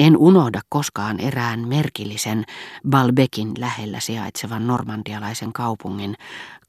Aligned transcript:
En 0.00 0.16
unohda 0.16 0.60
koskaan 0.68 1.20
erään 1.20 1.68
merkillisen 1.68 2.44
Balbekin 2.90 3.52
lähellä 3.58 4.00
sijaitsevan 4.00 4.66
normandialaisen 4.66 5.52
kaupungin 5.52 6.14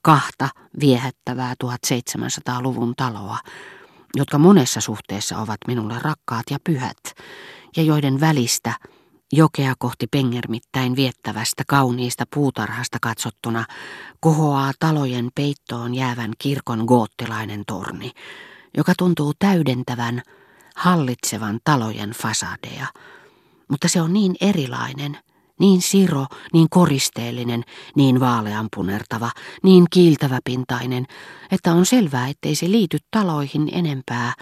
kahta 0.01 0.49
viehättävää 0.79 1.53
1700-luvun 1.63 2.93
taloa, 2.97 3.37
jotka 4.15 4.37
monessa 4.37 4.81
suhteessa 4.81 5.37
ovat 5.37 5.57
minulle 5.67 5.99
rakkaat 5.99 6.43
ja 6.49 6.57
pyhät, 6.63 6.97
ja 7.77 7.83
joiden 7.83 8.19
välistä 8.19 8.73
jokea 9.33 9.73
kohti 9.79 10.07
pengermittäin 10.07 10.95
viettävästä 10.95 11.63
kauniista 11.67 12.23
puutarhasta 12.33 12.97
katsottuna 13.01 13.65
kohoaa 14.19 14.71
talojen 14.79 15.29
peittoon 15.35 15.95
jäävän 15.95 16.31
kirkon 16.39 16.83
goottilainen 16.85 17.63
torni, 17.67 18.11
joka 18.77 18.93
tuntuu 18.97 19.33
täydentävän, 19.39 20.21
hallitsevan 20.75 21.59
talojen 21.63 22.09
fasadeja, 22.09 22.87
mutta 23.71 23.87
se 23.87 24.01
on 24.01 24.13
niin 24.13 24.35
erilainen– 24.41 25.17
niin 25.61 25.81
siro, 25.81 26.25
niin 26.53 26.67
koristeellinen, 26.69 27.63
niin 27.95 28.19
vaaleanpunertava, 28.19 29.31
niin 29.63 29.85
kiiltäväpintainen, 29.89 31.05
että 31.51 31.73
on 31.73 31.85
selvää, 31.85 32.27
ettei 32.27 32.55
se 32.55 32.71
liity 32.71 32.97
taloihin 33.11 33.69
enempää 33.73 34.33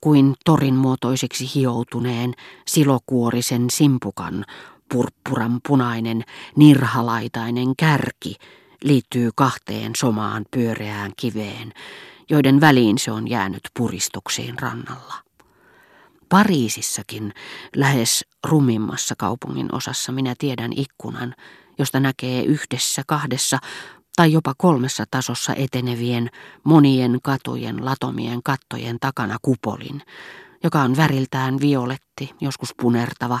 kuin 0.00 0.34
torin 0.44 0.74
muotoiseksi 0.74 1.50
hioutuneen, 1.54 2.34
silokuorisen 2.66 3.70
simpukan, 3.70 4.44
purppuran 4.92 5.60
punainen, 5.68 6.24
nirhalaitainen 6.56 7.76
kärki 7.76 8.36
liittyy 8.84 9.30
kahteen 9.34 9.92
somaan 9.96 10.44
pyöreään 10.50 11.12
kiveen, 11.16 11.72
joiden 12.30 12.60
väliin 12.60 12.98
se 12.98 13.12
on 13.12 13.30
jäänyt 13.30 13.62
puristuksiin 13.76 14.58
rannalla. 14.58 15.23
Pariisissakin, 16.28 17.32
lähes 17.76 18.24
rumimmassa 18.44 19.14
kaupungin 19.18 19.74
osassa, 19.74 20.12
minä 20.12 20.34
tiedän 20.38 20.72
ikkunan, 20.76 21.34
josta 21.78 22.00
näkee 22.00 22.42
yhdessä, 22.44 23.02
kahdessa 23.06 23.58
tai 24.16 24.32
jopa 24.32 24.54
kolmessa 24.58 25.04
tasossa 25.10 25.54
etenevien 25.54 26.30
monien 26.64 27.18
katujen 27.22 27.84
latomien 27.84 28.42
kattojen 28.42 28.96
takana 29.00 29.36
kupolin, 29.42 30.02
joka 30.64 30.82
on 30.82 30.96
väriltään 30.96 31.60
violetti, 31.60 32.30
joskus 32.40 32.74
punertava, 32.82 33.40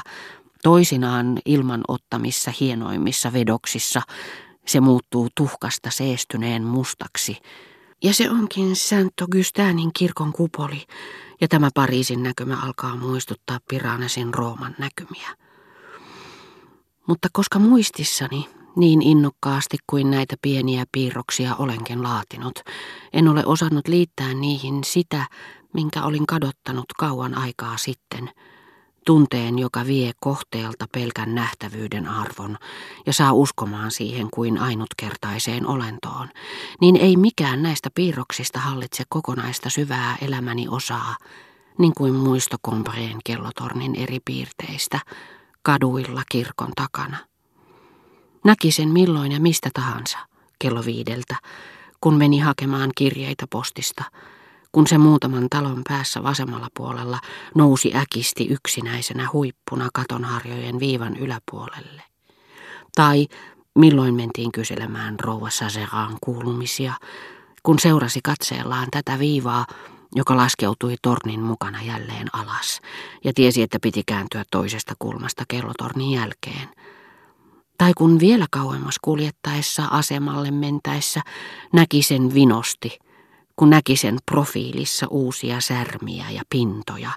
toisinaan 0.62 1.38
ilman 1.44 1.84
ottamissa 1.88 2.52
hienoimmissa 2.60 3.32
vedoksissa, 3.32 4.02
se 4.66 4.80
muuttuu 4.80 5.28
tuhkasta 5.34 5.90
seestyneen 5.90 6.64
mustaksi. 6.64 7.36
Ja 8.02 8.14
se 8.14 8.30
onkin 8.30 8.76
Saint 8.76 9.20
Augustinein 9.20 9.90
kirkon 9.92 10.32
kupoli, 10.32 10.82
ja 11.44 11.48
tämä 11.48 11.70
Pariisin 11.74 12.22
näkymä 12.22 12.58
alkaa 12.62 12.96
muistuttaa 12.96 13.58
Piranesin 13.68 14.34
Rooman 14.34 14.74
näkymiä. 14.78 15.28
Mutta 17.06 17.28
koska 17.32 17.58
muistissani 17.58 18.48
niin 18.76 19.02
innokkaasti 19.02 19.76
kuin 19.86 20.10
näitä 20.10 20.36
pieniä 20.42 20.84
piirroksia 20.92 21.56
olenkin 21.56 22.02
laatinut, 22.02 22.58
en 23.12 23.28
ole 23.28 23.46
osannut 23.46 23.88
liittää 23.88 24.34
niihin 24.34 24.84
sitä, 24.84 25.26
minkä 25.72 26.02
olin 26.02 26.26
kadottanut 26.26 26.86
kauan 26.98 27.38
aikaa 27.38 27.76
sitten– 27.76 28.30
tunteen, 29.04 29.58
joka 29.58 29.86
vie 29.86 30.12
kohteelta 30.20 30.86
pelkän 30.92 31.34
nähtävyyden 31.34 32.08
arvon 32.08 32.58
ja 33.06 33.12
saa 33.12 33.32
uskomaan 33.32 33.90
siihen 33.90 34.28
kuin 34.34 34.58
ainutkertaiseen 34.58 35.66
olentoon, 35.66 36.28
niin 36.80 36.96
ei 36.96 37.16
mikään 37.16 37.62
näistä 37.62 37.90
piirroksista 37.94 38.58
hallitse 38.58 39.04
kokonaista 39.08 39.70
syvää 39.70 40.16
elämäni 40.20 40.68
osaa, 40.68 41.16
niin 41.78 41.92
kuin 41.96 42.14
muisto 42.14 42.56
Kombreen 42.62 43.18
kellotornin 43.24 43.94
eri 43.96 44.18
piirteistä, 44.24 45.00
kaduilla 45.62 46.22
kirkon 46.30 46.72
takana. 46.76 47.16
Näki 48.44 48.70
sen 48.70 48.88
milloin 48.88 49.32
ja 49.32 49.40
mistä 49.40 49.70
tahansa, 49.74 50.18
kello 50.58 50.84
viideltä, 50.84 51.36
kun 52.00 52.14
meni 52.14 52.38
hakemaan 52.38 52.90
kirjeitä 52.96 53.46
postista– 53.50 54.04
kun 54.74 54.86
se 54.86 54.98
muutaman 54.98 55.46
talon 55.50 55.82
päässä 55.88 56.22
vasemmalla 56.22 56.68
puolella 56.76 57.18
nousi 57.54 57.92
äkisti 57.96 58.46
yksinäisenä 58.46 59.28
huippuna 59.32 59.88
katonharjojen 59.94 60.80
viivan 60.80 61.16
yläpuolelle. 61.16 62.02
Tai 62.94 63.26
milloin 63.78 64.14
mentiin 64.14 64.52
kyselemään 64.52 65.20
rouva 65.20 65.50
Saseraan 65.50 66.16
kuulumisia, 66.20 66.92
kun 67.62 67.78
seurasi 67.78 68.20
katseellaan 68.24 68.88
tätä 68.90 69.18
viivaa, 69.18 69.66
joka 70.14 70.36
laskeutui 70.36 70.94
tornin 71.02 71.40
mukana 71.40 71.82
jälleen 71.82 72.28
alas, 72.32 72.80
ja 73.24 73.32
tiesi, 73.34 73.62
että 73.62 73.78
piti 73.82 74.02
kääntyä 74.06 74.44
toisesta 74.50 74.94
kulmasta 74.98 75.44
kellotornin 75.48 76.10
jälkeen. 76.10 76.68
Tai 77.78 77.92
kun 77.96 78.20
vielä 78.20 78.46
kauemmas 78.50 78.94
kuljettaessa 79.02 79.84
asemalle 79.90 80.50
mentäessä 80.50 81.20
näki 81.72 82.02
sen 82.02 82.34
vinosti, 82.34 82.98
kun 83.56 83.70
näki 83.70 83.96
sen 83.96 84.18
profiilissa 84.30 85.06
uusia 85.10 85.60
särmiä 85.60 86.30
ja 86.30 86.42
pintoja, 86.50 87.10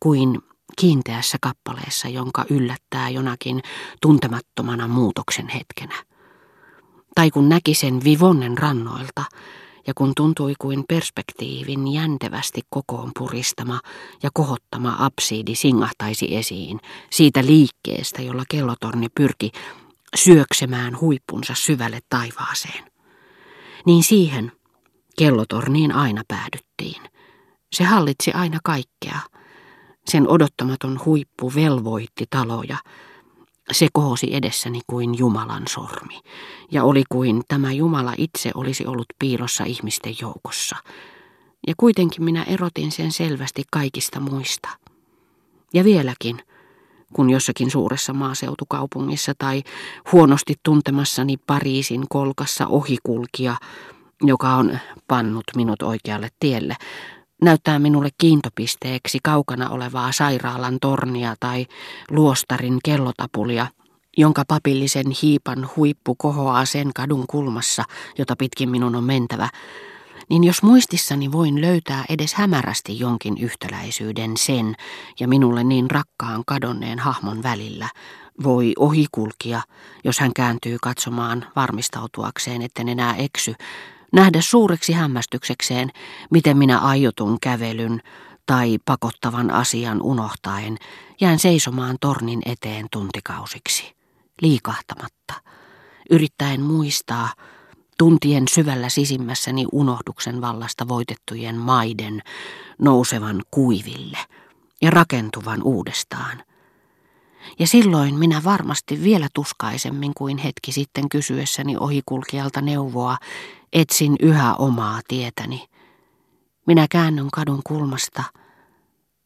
kuin 0.00 0.38
kiinteässä 0.80 1.38
kappaleessa, 1.40 2.08
jonka 2.08 2.44
yllättää 2.50 3.10
jonakin 3.10 3.62
tuntemattomana 4.02 4.88
muutoksen 4.88 5.48
hetkenä. 5.48 5.94
Tai 7.14 7.30
kun 7.30 7.48
näki 7.48 7.74
sen 7.74 8.04
vivonnen 8.04 8.58
rannoilta, 8.58 9.24
ja 9.86 9.94
kun 9.94 10.12
tuntui 10.16 10.54
kuin 10.58 10.84
perspektiivin 10.88 11.92
jäntevästi 11.92 12.60
kokoon 12.70 13.10
puristama 13.18 13.80
ja 14.22 14.30
kohottama 14.34 14.96
absiidi 14.98 15.54
singahtaisi 15.54 16.36
esiin 16.36 16.80
siitä 17.10 17.46
liikkeestä, 17.46 18.22
jolla 18.22 18.44
kellotorni 18.50 19.06
pyrki 19.14 19.50
syöksemään 20.16 21.00
huippunsa 21.00 21.54
syvälle 21.54 22.00
taivaaseen. 22.08 22.84
Niin 23.86 24.02
siihen 24.02 24.52
Kellotorniin 25.18 25.92
aina 25.92 26.22
päädyttiin. 26.28 27.02
Se 27.72 27.84
hallitsi 27.84 28.32
aina 28.32 28.58
kaikkea. 28.64 29.20
Sen 30.06 30.28
odottamaton 30.28 31.00
huippu 31.04 31.52
velvoitti 31.54 32.24
taloja. 32.30 32.76
Se 33.72 33.88
kohosi 33.92 34.34
edessäni 34.34 34.80
kuin 34.86 35.18
Jumalan 35.18 35.62
sormi, 35.68 36.20
ja 36.70 36.84
oli 36.84 37.02
kuin 37.08 37.42
tämä 37.48 37.72
Jumala 37.72 38.14
itse 38.18 38.50
olisi 38.54 38.86
ollut 38.86 39.06
piilossa 39.18 39.64
ihmisten 39.64 40.14
joukossa. 40.20 40.76
Ja 41.66 41.74
kuitenkin 41.76 42.24
minä 42.24 42.42
erotin 42.42 42.92
sen 42.92 43.12
selvästi 43.12 43.62
kaikista 43.70 44.20
muista. 44.20 44.68
Ja 45.74 45.84
vieläkin, 45.84 46.38
kun 47.12 47.30
jossakin 47.30 47.70
suuressa 47.70 48.12
maaseutukaupungissa 48.12 49.32
tai 49.38 49.62
huonosti 50.12 50.54
tuntemassani 50.62 51.36
Pariisin 51.46 52.04
kolkassa 52.08 52.66
ohikulkija 52.66 53.56
joka 54.22 54.54
on 54.54 54.78
pannut 55.08 55.44
minut 55.56 55.82
oikealle 55.82 56.28
tielle, 56.40 56.76
näyttää 57.42 57.78
minulle 57.78 58.08
kiintopisteeksi 58.18 59.18
kaukana 59.22 59.70
olevaa 59.70 60.12
sairaalan 60.12 60.78
tornia 60.80 61.34
tai 61.40 61.66
luostarin 62.10 62.78
kellotapulia, 62.84 63.66
jonka 64.16 64.44
papillisen 64.48 65.06
hiipan 65.22 65.68
huippu 65.76 66.14
kohoaa 66.14 66.64
sen 66.64 66.90
kadun 66.94 67.24
kulmassa, 67.26 67.84
jota 68.18 68.36
pitkin 68.36 68.70
minun 68.70 68.96
on 68.96 69.04
mentävä, 69.04 69.48
niin 70.28 70.44
jos 70.44 70.62
muistissani 70.62 71.32
voin 71.32 71.60
löytää 71.60 72.04
edes 72.08 72.34
hämärästi 72.34 72.98
jonkin 72.98 73.38
yhtäläisyyden 73.38 74.36
sen 74.36 74.74
ja 75.20 75.28
minulle 75.28 75.64
niin 75.64 75.90
rakkaan 75.90 76.42
kadonneen 76.46 76.98
hahmon 76.98 77.42
välillä, 77.42 77.88
voi 78.42 78.72
ohikulkia, 78.78 79.60
jos 80.04 80.20
hän 80.20 80.30
kääntyy 80.36 80.76
katsomaan 80.82 81.44
varmistautuakseen, 81.56 82.62
etten 82.62 82.88
enää 82.88 83.14
eksy, 83.16 83.54
nähdä 84.12 84.40
suureksi 84.40 84.92
hämmästyksekseen, 84.92 85.90
miten 86.30 86.56
minä 86.56 86.78
aiotun 86.78 87.40
kävelyn 87.40 88.00
tai 88.46 88.78
pakottavan 88.84 89.50
asian 89.50 90.02
unohtaen 90.02 90.78
jään 91.20 91.38
seisomaan 91.38 91.96
tornin 92.00 92.42
eteen 92.46 92.86
tuntikausiksi, 92.92 93.96
liikahtamatta, 94.42 95.34
yrittäen 96.10 96.60
muistaa 96.60 97.32
tuntien 97.98 98.48
syvällä 98.48 98.88
sisimmässäni 98.88 99.66
unohduksen 99.72 100.40
vallasta 100.40 100.88
voitettujen 100.88 101.56
maiden 101.56 102.22
nousevan 102.78 103.42
kuiville 103.50 104.18
ja 104.82 104.90
rakentuvan 104.90 105.62
uudestaan. 105.62 106.42
Ja 107.58 107.66
silloin 107.66 108.14
minä 108.14 108.44
varmasti 108.44 109.02
vielä 109.02 109.28
tuskaisemmin 109.34 110.12
kuin 110.16 110.38
hetki 110.38 110.72
sitten 110.72 111.08
kysyessäni 111.08 111.76
ohikulkijalta 111.76 112.60
neuvoa 112.60 113.16
Etsin 113.72 114.16
yhä 114.20 114.54
omaa 114.54 115.00
tietäni. 115.08 115.66
Minä 116.66 116.86
käännyn 116.90 117.30
kadun 117.30 117.60
kulmasta, 117.64 118.22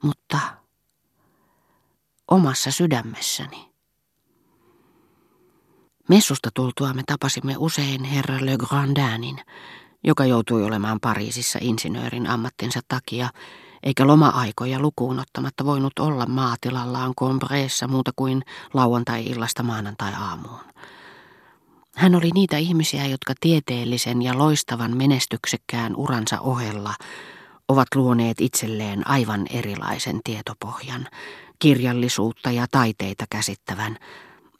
mutta 0.02 0.38
omassa 2.30 2.70
sydämessäni. 2.70 3.70
Messusta 6.08 6.50
tultua 6.54 6.92
me 6.92 7.02
tapasimme 7.06 7.54
usein 7.58 8.04
herra 8.04 8.36
Le 8.40 8.56
Grandinin, 8.56 9.40
joka 10.04 10.24
joutui 10.24 10.64
olemaan 10.64 11.00
Pariisissa 11.00 11.58
insinöörin 11.62 12.26
ammattinsa 12.26 12.80
takia, 12.88 13.28
eikä 13.82 14.06
loma-aikoja 14.06 14.80
lukuun 14.80 15.20
ottamatta 15.20 15.64
voinut 15.64 15.98
olla 15.98 16.26
maatilallaan 16.26 17.14
Combreessa 17.14 17.88
muuta 17.88 18.10
kuin 18.16 18.42
lauantai-illasta 18.74 19.62
maanantai-aamuun. 19.62 20.60
Hän 21.96 22.14
oli 22.14 22.30
niitä 22.34 22.56
ihmisiä, 22.56 23.06
jotka 23.06 23.34
tieteellisen 23.40 24.22
ja 24.22 24.38
loistavan 24.38 24.96
menestyksekkään 24.96 25.96
uransa 25.96 26.40
ohella 26.40 26.94
ovat 27.68 27.88
luoneet 27.94 28.40
itselleen 28.40 29.08
aivan 29.08 29.46
erilaisen 29.50 30.20
tietopohjan, 30.24 31.08
kirjallisuutta 31.58 32.50
ja 32.50 32.66
taiteita 32.70 33.24
käsittävän, 33.30 33.96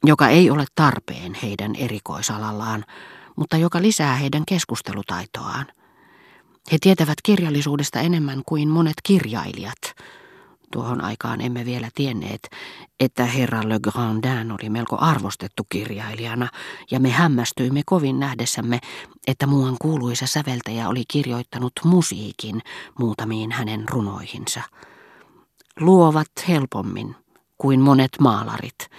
joka 0.04 0.28
ei 0.28 0.50
ole 0.50 0.64
tarpeen 0.74 1.34
heidän 1.42 1.74
erikoisalallaan, 1.74 2.84
mutta 3.36 3.56
joka 3.56 3.82
lisää 3.82 4.14
heidän 4.14 4.42
keskustelutaitoaan. 4.48 5.66
He 6.72 6.78
tietävät 6.80 7.18
kirjallisuudesta 7.22 8.00
enemmän 8.00 8.42
kuin 8.46 8.68
monet 8.68 8.94
kirjailijat. 9.02 9.94
Tuohon 10.72 11.04
aikaan 11.04 11.40
emme 11.40 11.64
vielä 11.64 11.88
tienneet, 11.94 12.50
että 13.00 13.24
herra 13.24 13.68
Le 13.68 13.78
Grandin 13.80 14.52
oli 14.52 14.70
melko 14.70 14.96
arvostettu 15.00 15.66
kirjailijana, 15.68 16.48
ja 16.90 17.00
me 17.00 17.10
hämmästyimme 17.10 17.82
kovin 17.86 18.20
nähdessämme, 18.20 18.78
että 19.26 19.46
muuan 19.46 19.76
kuuluisa 19.80 20.26
säveltäjä 20.26 20.88
oli 20.88 21.02
kirjoittanut 21.08 21.72
musiikin 21.84 22.62
muutamiin 22.98 23.52
hänen 23.52 23.88
runoihinsa. 23.88 24.62
Luovat 25.80 26.30
helpommin 26.48 27.16
kuin 27.58 27.80
monet 27.80 28.12
maalarit, 28.20 28.90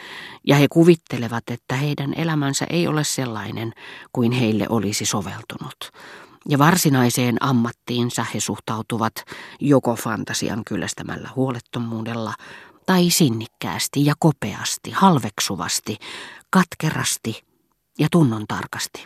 ja 0.48 0.56
he 0.56 0.68
kuvittelevat, 0.68 1.44
että 1.50 1.76
heidän 1.76 2.14
elämänsä 2.14 2.66
ei 2.70 2.88
ole 2.88 3.04
sellainen 3.04 3.74
kuin 4.14 4.32
heille 4.32 4.66
olisi 4.70 5.06
soveltunut. 5.06 5.92
Ja 6.50 6.58
varsinaiseen 6.58 7.38
ammattiinsa 7.40 8.26
he 8.34 8.40
suhtautuvat 8.40 9.14
joko 9.60 9.96
fantasian 9.96 10.64
kyllästämällä 10.66 11.30
huolettomuudella, 11.36 12.34
tai 12.86 13.10
sinnikkäästi 13.10 14.06
ja 14.06 14.14
kopeasti, 14.20 14.92
halveksuvasti, 14.92 15.98
katkerasti 16.50 17.44
ja 18.00 18.08
tunnon 18.12 18.46
tarkasti. 18.48 19.04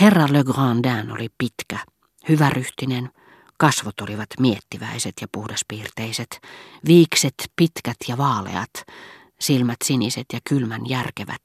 Herra 0.00 0.26
Le 0.30 0.44
Grandin 0.44 1.12
oli 1.12 1.28
pitkä, 1.38 1.78
hyväryhtinen, 2.28 3.10
kasvot 3.58 4.00
olivat 4.00 4.28
miettiväiset 4.40 5.14
ja 5.20 5.28
puhdaspiirteiset, 5.32 6.40
viikset 6.86 7.34
pitkät 7.56 7.96
ja 8.08 8.18
vaaleat, 8.18 8.70
silmät 9.40 9.76
siniset 9.84 10.26
ja 10.32 10.40
kylmän 10.48 10.88
järkevät. 10.88 11.42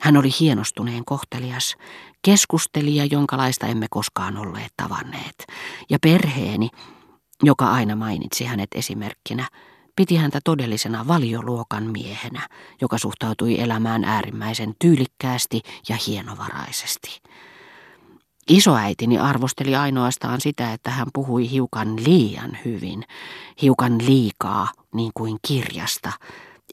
Hän 0.00 0.16
oli 0.16 0.30
hienostuneen 0.40 1.04
kohtelias, 1.04 1.76
keskustelija, 2.22 3.04
jonkalaista 3.04 3.66
emme 3.66 3.86
koskaan 3.90 4.36
olleet 4.36 4.72
tavanneet, 4.76 5.46
ja 5.90 5.98
perheeni, 6.02 6.68
joka 7.42 7.70
aina 7.70 7.96
mainitsi 7.96 8.44
hänet 8.44 8.68
esimerkkinä, 8.74 9.48
piti 9.96 10.16
häntä 10.16 10.40
todellisena 10.44 11.08
valioluokan 11.08 11.84
miehenä, 11.84 12.48
joka 12.80 12.98
suhtautui 12.98 13.60
elämään 13.60 14.04
äärimmäisen 14.04 14.74
tyylikkäästi 14.78 15.60
ja 15.88 15.96
hienovaraisesti. 16.06 17.20
Isoäitini 18.48 19.18
arvosteli 19.18 19.76
ainoastaan 19.76 20.40
sitä, 20.40 20.72
että 20.72 20.90
hän 20.90 21.06
puhui 21.12 21.50
hiukan 21.50 22.04
liian 22.04 22.58
hyvin, 22.64 23.04
hiukan 23.62 23.98
liikaa, 24.06 24.68
niin 24.94 25.10
kuin 25.14 25.38
kirjasta, 25.46 26.12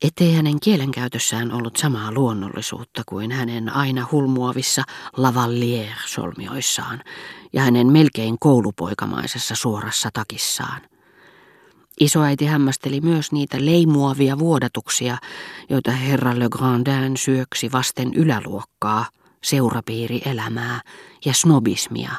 ettei 0.02 0.34
hänen 0.34 0.60
kielenkäytössään 0.60 1.52
ollut 1.52 1.78
samaa 1.78 2.12
luonnollisuutta 2.12 3.02
kuin 3.06 3.32
hänen 3.32 3.76
aina 3.76 4.08
hulmuavissa 4.12 4.84
Lavallière-solmioissaan 5.18 7.04
ja 7.54 7.62
hänen 7.62 7.88
melkein 7.88 8.40
koulupoikamaisessa 8.40 9.56
suorassa 9.56 10.10
takissaan. 10.14 10.82
Isoäiti 12.00 12.46
hämmästeli 12.46 13.02
myös 13.02 13.32
niitä 13.32 13.58
leimuavia 13.60 14.40
vuodatuksia, 14.40 15.18
joita 15.70 15.92
herra 15.92 16.40
Le 16.40 16.50
Grandin 16.50 17.18
syöksi 17.18 17.72
vasten 17.72 18.14
yläluokkaa, 18.14 19.06
seurapiirielämää 19.44 20.82
ja 21.26 21.34
snobismia, 21.34 22.12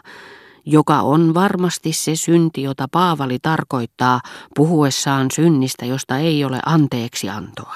joka 0.70 1.00
on 1.00 1.34
varmasti 1.34 1.92
se 1.92 2.16
synti, 2.16 2.62
jota 2.62 2.88
Paavali 2.92 3.38
tarkoittaa 3.42 4.20
puhuessaan 4.56 5.30
synnistä, 5.30 5.86
josta 5.86 6.18
ei 6.18 6.44
ole 6.44 6.58
anteeksi 6.66 7.28
antoa. 7.28 7.74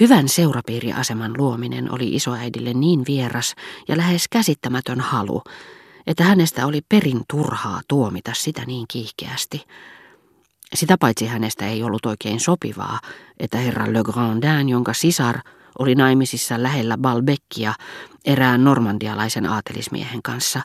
Hyvän 0.00 0.28
seurapiiriaseman 0.28 1.34
luominen 1.38 1.92
oli 1.92 2.14
isoäidille 2.14 2.74
niin 2.74 3.02
vieras 3.08 3.54
ja 3.88 3.96
lähes 3.96 4.28
käsittämätön 4.28 5.00
halu, 5.00 5.42
että 6.06 6.24
hänestä 6.24 6.66
oli 6.66 6.80
perin 6.88 7.20
turhaa 7.30 7.80
tuomita 7.88 8.30
sitä 8.34 8.64
niin 8.66 8.86
kiihkeästi. 8.88 9.64
Sitä 10.74 10.96
paitsi 10.98 11.26
hänestä 11.26 11.66
ei 11.66 11.82
ollut 11.82 12.06
oikein 12.06 12.40
sopivaa, 12.40 13.00
että 13.38 13.58
herra 13.58 13.92
Le 13.92 14.02
Grandin, 14.02 14.68
jonka 14.68 14.94
sisar 14.94 15.38
oli 15.78 15.94
naimisissa 15.94 16.62
lähellä 16.62 16.98
Balbeckia 16.98 17.74
erään 18.24 18.64
normandialaisen 18.64 19.46
aatelismiehen 19.46 20.22
kanssa, 20.22 20.62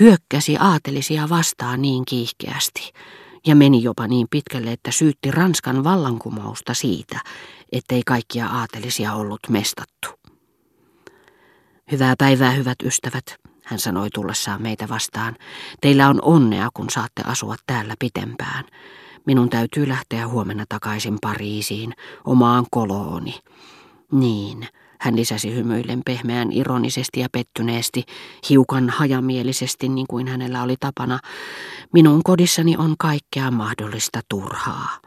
hyökkäsi 0.00 0.56
aatelisia 0.60 1.28
vastaan 1.28 1.82
niin 1.82 2.04
kiihkeästi 2.04 2.92
ja 3.46 3.56
meni 3.56 3.82
jopa 3.82 4.06
niin 4.06 4.26
pitkälle, 4.30 4.72
että 4.72 4.90
syytti 4.90 5.30
Ranskan 5.30 5.84
vallankumousta 5.84 6.74
siitä, 6.74 7.20
ettei 7.72 8.02
kaikkia 8.06 8.46
aatelisia 8.46 9.14
ollut 9.14 9.40
mestattu. 9.48 10.08
Hyvää 11.92 12.14
päivää, 12.18 12.50
hyvät 12.50 12.78
ystävät, 12.84 13.24
hän 13.64 13.78
sanoi 13.78 14.10
tullessaan 14.14 14.62
meitä 14.62 14.88
vastaan. 14.88 15.36
Teillä 15.80 16.08
on 16.08 16.18
onnea, 16.22 16.68
kun 16.74 16.90
saatte 16.90 17.22
asua 17.26 17.56
täällä 17.66 17.94
pitempään. 17.98 18.64
Minun 19.26 19.50
täytyy 19.50 19.88
lähteä 19.88 20.28
huomenna 20.28 20.64
takaisin 20.68 21.18
Pariisiin, 21.20 21.92
omaan 22.24 22.66
kolooni. 22.70 23.34
Niin, 24.12 24.68
hän 25.00 25.16
lisäsi 25.16 25.54
hymyillen 25.54 26.02
pehmeän 26.04 26.52
ironisesti 26.52 27.20
ja 27.20 27.28
pettyneesti, 27.32 28.04
hiukan 28.48 28.90
hajamielisesti 28.90 29.88
niin 29.88 30.06
kuin 30.06 30.28
hänellä 30.28 30.62
oli 30.62 30.76
tapana. 30.80 31.18
Minun 31.92 32.22
kodissani 32.22 32.76
on 32.76 32.94
kaikkea 32.98 33.50
mahdollista 33.50 34.20
turhaa. 34.28 34.98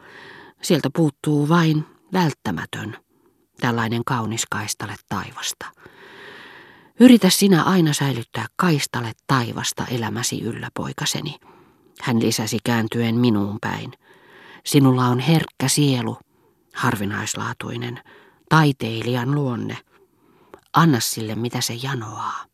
Sieltä 0.62 0.88
puuttuu 0.94 1.48
vain 1.48 1.84
välttämätön, 2.12 2.96
tällainen 3.60 4.02
kaunis 4.06 4.46
kaistale 4.50 4.94
taivasta. 5.08 5.66
Yritä 7.00 7.30
sinä 7.30 7.62
aina 7.62 7.92
säilyttää 7.92 8.46
kaistale 8.56 9.12
taivasta 9.26 9.86
elämäsi 9.90 10.42
yllä, 10.42 10.68
poikaseni. 10.74 11.36
Hän 12.00 12.22
lisäsi 12.22 12.58
kääntyen 12.64 13.14
minuun 13.14 13.58
päin. 13.60 13.92
Sinulla 14.64 15.06
on 15.06 15.18
herkkä 15.18 15.68
sielu, 15.68 16.16
harvinaislaatuinen, 16.74 18.00
taiteilijan 18.54 19.34
luonne. 19.34 19.78
Anna 20.72 21.00
sille, 21.00 21.34
mitä 21.34 21.60
se 21.60 21.74
janoaa. 21.74 22.44